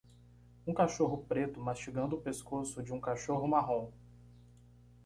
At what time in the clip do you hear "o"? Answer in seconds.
2.15-2.21